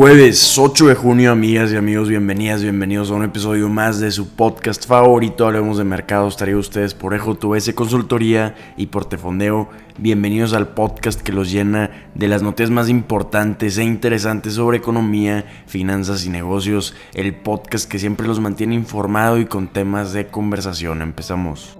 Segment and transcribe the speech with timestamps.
[0.00, 4.30] Jueves 8 de junio, amigas y amigos, bienvenidas, bienvenidos a un episodio más de su
[4.30, 5.46] podcast favorito.
[5.46, 9.68] Hablemos de mercados, traído ustedes por Ejo ese Consultoría y por Tefondeo.
[9.98, 15.44] Bienvenidos al podcast que los llena de las noticias más importantes e interesantes sobre economía,
[15.66, 16.94] finanzas y negocios.
[17.12, 21.02] El podcast que siempre los mantiene informado y con temas de conversación.
[21.02, 21.79] Empezamos.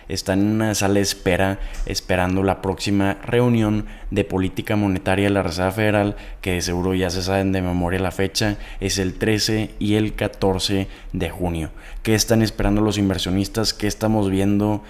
[0.09, 5.43] están en una sala de espera esperando la próxima reunión de política monetaria de la
[5.43, 9.71] Reserva Federal, que de seguro ya se saben de memoria la fecha, es el 13
[9.79, 11.71] y el 14 de junio.
[12.03, 13.73] ¿Qué están esperando los inversionistas?
[13.73, 14.83] ¿Qué estamos viendo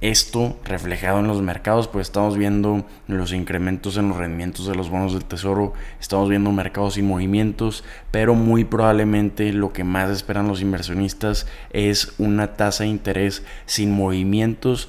[0.00, 4.90] esto reflejado en los mercados, pues estamos viendo los incrementos en los rendimientos de los
[4.90, 10.46] bonos del tesoro, estamos viendo mercados sin movimientos, pero muy probablemente lo que más esperan
[10.46, 14.88] los inversionistas es una tasa de interés sin movimientos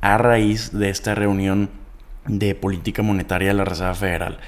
[0.00, 1.70] a raíz de esta reunión
[2.26, 4.38] de política monetaria de la Reserva Federal.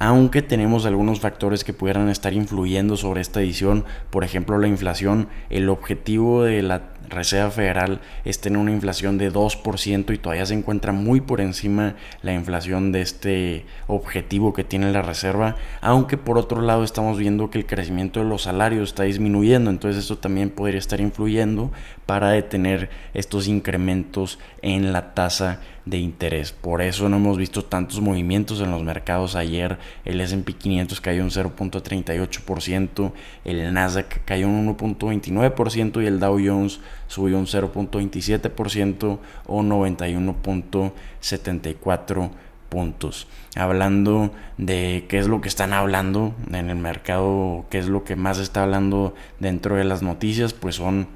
[0.00, 5.28] Aunque tenemos algunos factores que pudieran estar influyendo sobre esta edición, por ejemplo la inflación,
[5.50, 10.54] el objetivo de la Reserva Federal es tener una inflación de 2% y todavía se
[10.54, 16.38] encuentra muy por encima la inflación de este objetivo que tiene la Reserva, aunque por
[16.38, 20.50] otro lado estamos viendo que el crecimiento de los salarios está disminuyendo, entonces eso también
[20.50, 21.70] podría estar influyendo
[22.06, 26.52] para detener estos incrementos en la tasa de interés.
[26.52, 29.34] Por eso no hemos visto tantos movimientos en los mercados.
[29.34, 33.12] Ayer el SP 500 cayó un 0.38%,
[33.44, 36.80] el Nasdaq cayó un 1.29% y el Dow Jones
[37.12, 42.30] subió un 0.27% o 91.74
[42.70, 43.28] puntos.
[43.54, 48.16] Hablando de qué es lo que están hablando en el mercado, qué es lo que
[48.16, 51.06] más está hablando dentro de las noticias, pues son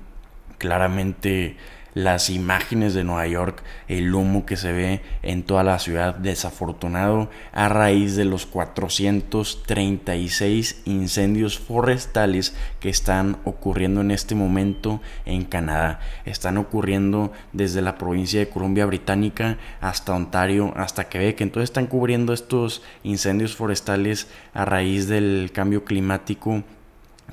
[0.58, 1.56] claramente
[1.96, 7.30] las imágenes de Nueva York, el humo que se ve en toda la ciudad, desafortunado
[7.54, 16.00] a raíz de los 436 incendios forestales que están ocurriendo en este momento en Canadá.
[16.26, 21.40] Están ocurriendo desde la provincia de Columbia Británica hasta Ontario, hasta Quebec.
[21.40, 26.62] Entonces están cubriendo estos incendios forestales a raíz del cambio climático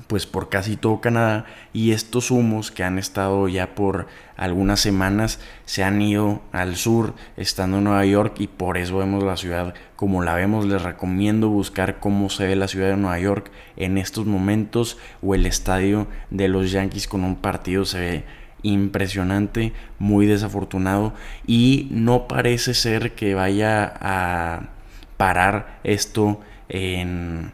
[0.06, 4.06] pues por casi todo Canadá y estos humos que han estado ya por
[4.36, 9.22] algunas semanas se han ido al sur estando en Nueva York y por eso vemos
[9.22, 10.66] la ciudad como la vemos.
[10.66, 15.34] Les recomiendo buscar cómo se ve la ciudad de Nueva York en estos momentos o
[15.34, 18.24] el estadio de los Yankees con un partido se ve
[18.62, 21.12] impresionante muy desafortunado
[21.46, 24.70] y no parece ser que vaya a
[25.18, 27.52] parar esto en,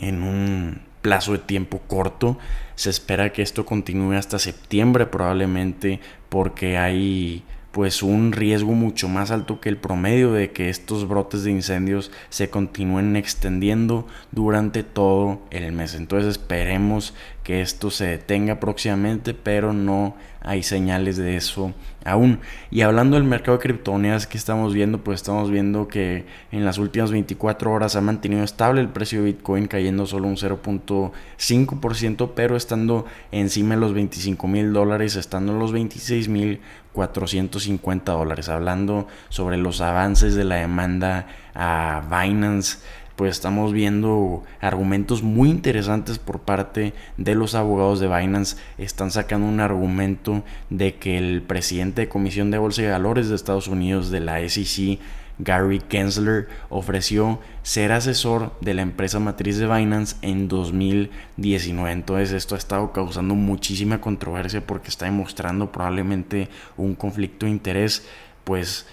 [0.00, 2.38] en un plazo de tiempo corto.
[2.74, 9.30] Se espera que esto continúe hasta septiembre probablemente porque hay pues un riesgo mucho más
[9.30, 15.40] alto que el promedio de que estos brotes de incendios se continúen extendiendo durante todo
[15.50, 15.94] el mes.
[15.94, 21.72] Entonces esperemos que esto se detenga próximamente, pero no hay señales de eso
[22.04, 22.40] aún.
[22.70, 26.78] Y hablando del mercado de criptomonedas que estamos viendo, pues estamos viendo que en las
[26.78, 32.56] últimas 24 horas ha mantenido estable el precio de Bitcoin cayendo solo un 0.5%, pero
[32.56, 36.60] estando encima de los 25 mil dólares, estando en los 26 mil
[36.92, 38.48] 450 dólares.
[38.48, 42.78] Hablando sobre los avances de la demanda a Binance
[43.20, 48.56] pues estamos viendo argumentos muy interesantes por parte de los abogados de Binance.
[48.78, 53.34] Están sacando un argumento de que el presidente de Comisión de Bolsa y Valores de
[53.34, 55.00] Estados Unidos, de la SEC,
[55.38, 61.92] Gary Gensler, ofreció ser asesor de la empresa matriz de Binance en 2019.
[61.92, 66.48] Entonces esto ha estado causando muchísima controversia porque está demostrando probablemente
[66.78, 68.08] un conflicto de interés.
[68.44, 68.86] Pues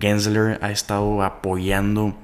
[0.00, 2.16] Gensler ha estado apoyando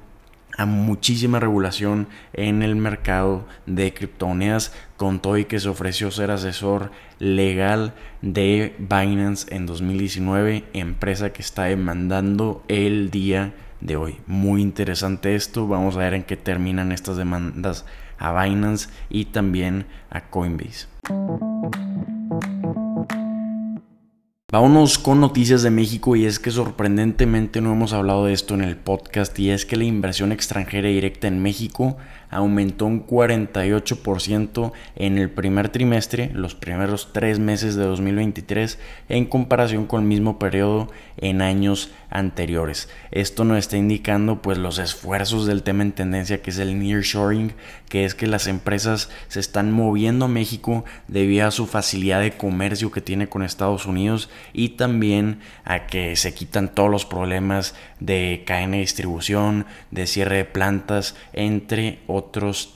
[0.56, 6.30] a muchísima regulación en el mercado de criptomonedas con todo y que se ofreció ser
[6.30, 14.16] asesor legal de Binance en 2019 empresa que está demandando el día de hoy.
[14.26, 17.84] Muy interesante esto, vamos a ver en qué terminan estas demandas
[18.18, 20.86] a Binance y también a Coinbase.
[24.54, 28.62] Vámonos con noticias de México y es que sorprendentemente no hemos hablado de esto en
[28.62, 31.96] el podcast y es que la inversión extranjera directa en México
[32.34, 38.78] aumentó un 48% en el primer trimestre, los primeros tres meses de 2023,
[39.08, 42.88] en comparación con el mismo periodo en años anteriores.
[43.12, 47.52] Esto nos está indicando pues los esfuerzos del tema en tendencia que es el nearshoring,
[47.88, 52.36] que es que las empresas se están moviendo a México debido a su facilidad de
[52.36, 57.76] comercio que tiene con Estados Unidos y también a que se quitan todos los problemas
[58.00, 62.23] de cadena de distribución, de cierre de plantas, entre otros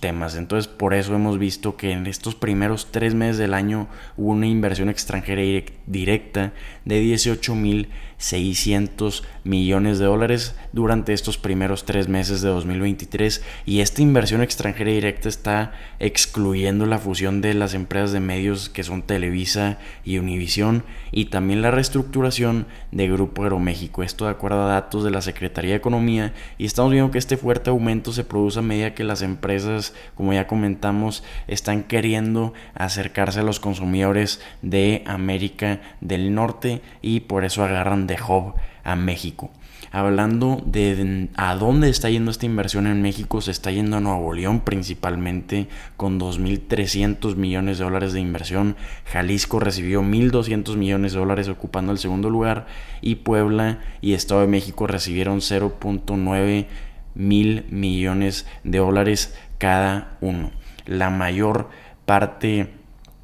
[0.00, 0.36] temas.
[0.36, 4.46] Entonces por eso hemos visto que en estos primeros tres meses del año hubo una
[4.46, 5.42] inversión extranjera
[5.86, 6.52] directa
[6.84, 13.80] de 18 mil 600 millones de dólares durante estos primeros tres meses de 2023 y
[13.80, 19.02] esta inversión extranjera directa está excluyendo la fusión de las empresas de medios que son
[19.02, 24.02] Televisa y Univisión y también la reestructuración de Grupo Aeroméxico.
[24.02, 27.36] Esto de acuerdo a datos de la Secretaría de Economía y estamos viendo que este
[27.36, 33.40] fuerte aumento se produce a medida que las empresas, como ya comentamos, están queriendo acercarse
[33.40, 39.52] a los consumidores de América del Norte y por eso agarran de Hub a México.
[39.90, 44.34] Hablando de a dónde está yendo esta inversión en México, se está yendo a Nuevo
[44.34, 48.76] León principalmente con 2.300 millones de dólares de inversión.
[49.06, 52.66] Jalisco recibió 1.200 millones de dólares ocupando el segundo lugar
[53.00, 56.66] y Puebla y Estado de México recibieron 0.9
[57.14, 60.50] mil millones de dólares cada uno.
[60.87, 61.69] La mayor
[62.04, 62.77] parte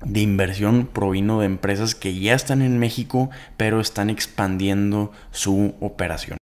[0.05, 6.39] de inversión provino de empresas que ya están en México, pero están expandiendo su operación.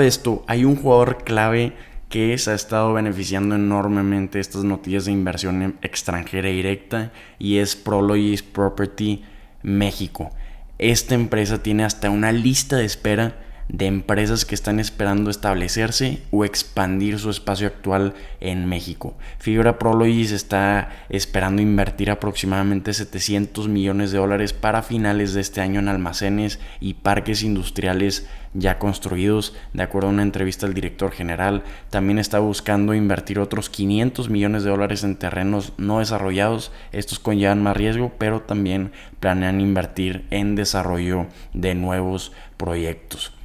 [0.00, 1.72] Esto, hay un jugador clave
[2.08, 7.76] que se ha estado beneficiando enormemente de estas noticias de inversión extranjera directa y es
[7.76, 9.24] Prologis Property
[9.62, 10.30] México.
[10.78, 16.44] Esta empresa tiene hasta una lista de espera de empresas que están esperando establecerse o
[16.44, 19.16] expandir su espacio actual en México.
[19.38, 25.80] Fibra Prologis está esperando invertir aproximadamente 700 millones de dólares para finales de este año
[25.80, 29.54] en almacenes y parques industriales ya construidos.
[29.72, 34.64] De acuerdo a una entrevista al director general, también está buscando invertir otros 500 millones
[34.64, 36.72] de dólares en terrenos no desarrollados.
[36.92, 43.35] Estos conllevan más riesgo, pero también planean invertir en desarrollo de nuevos proyectos.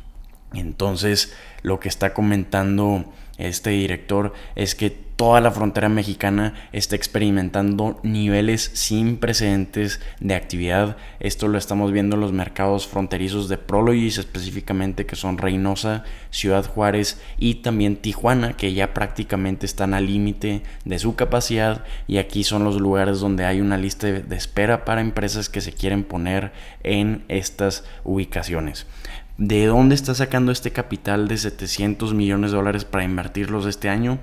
[0.53, 3.05] Entonces, lo que está comentando
[3.37, 4.89] este director es que
[5.21, 10.97] toda la frontera mexicana está experimentando niveles sin precedentes de actividad.
[11.19, 16.65] Esto lo estamos viendo en los mercados fronterizos de Prologis específicamente que son Reynosa, Ciudad
[16.65, 22.43] Juárez y también Tijuana que ya prácticamente están al límite de su capacidad y aquí
[22.43, 26.51] son los lugares donde hay una lista de espera para empresas que se quieren poner
[26.81, 28.87] en estas ubicaciones.
[29.37, 34.19] ¿De dónde está sacando este capital de 700 millones de dólares para invertirlos este año?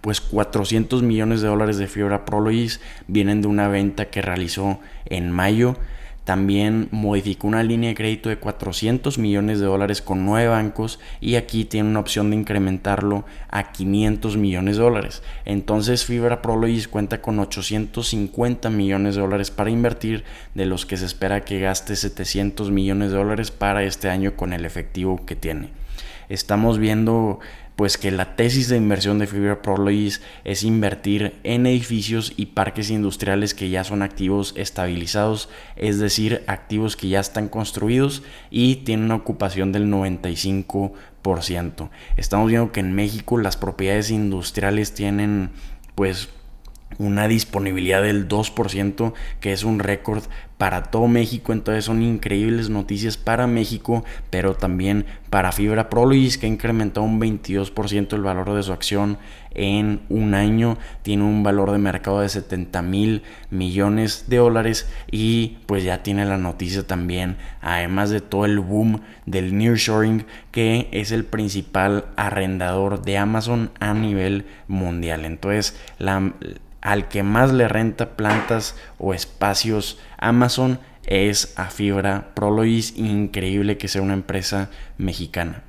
[0.00, 5.30] Pues 400 millones de dólares de Fibra Prologis vienen de una venta que realizó en
[5.30, 5.76] mayo
[6.26, 11.36] también modificó una línea de crédito de 400 millones de dólares con nueve bancos y
[11.36, 15.22] aquí tiene una opción de incrementarlo a 500 millones de dólares.
[15.44, 20.24] Entonces Fibra Prologis cuenta con 850 millones de dólares para invertir,
[20.56, 24.52] de los que se espera que gaste 700 millones de dólares para este año con
[24.52, 25.70] el efectivo que tiene.
[26.28, 27.38] Estamos viendo
[27.76, 32.90] pues que la tesis de inversión de Fibra Prologis es invertir en edificios y parques
[32.90, 39.06] industriales que ya son activos estabilizados, es decir, activos que ya están construidos y tienen
[39.06, 41.90] una ocupación del 95%.
[42.16, 45.50] Estamos viendo que en México las propiedades industriales tienen
[45.94, 46.30] pues
[46.98, 50.22] una disponibilidad del 2%, que es un récord
[50.58, 51.52] para todo México.
[51.52, 57.20] Entonces son increíbles noticias para México, pero también para Fibra Prologis, que ha incrementado un
[57.20, 59.18] 22% el valor de su acción
[59.50, 60.78] en un año.
[61.02, 66.24] Tiene un valor de mercado de 70 mil millones de dólares y pues ya tiene
[66.24, 73.02] la noticia también, además de todo el boom del nearshoring, que es el principal arrendador
[73.02, 75.24] de Amazon a nivel mundial.
[75.24, 75.76] Entonces
[76.86, 82.96] al que más le renta plantas o espacios Amazon es a Fibra Prologis.
[82.96, 85.62] Increíble que sea una empresa mexicana.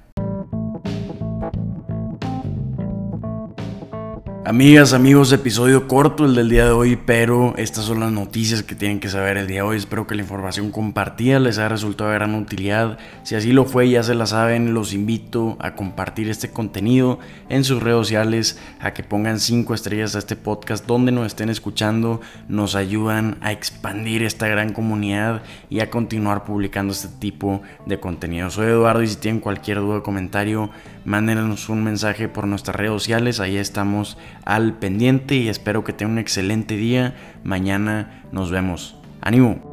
[4.47, 8.75] Amigas, amigos, episodio corto el del día de hoy, pero estas son las noticias que
[8.75, 9.75] tienen que saber el día de hoy.
[9.75, 12.97] Espero que la información compartida les haya resultado de gran utilidad.
[13.23, 17.65] Si así lo fue, ya se la saben, los invito a compartir este contenido en
[17.65, 22.21] sus redes sociales, a que pongan 5 estrellas a este podcast donde nos estén escuchando.
[22.47, 28.49] Nos ayudan a expandir esta gran comunidad y a continuar publicando este tipo de contenido.
[28.49, 30.69] Soy Eduardo y si tienen cualquier duda o comentario,
[31.07, 33.39] mándenos un mensaje por nuestras redes sociales.
[33.39, 37.15] Ahí estamos al pendiente y espero que tengan un excelente día.
[37.43, 38.97] Mañana nos vemos.
[39.21, 39.66] ¡Ánimo!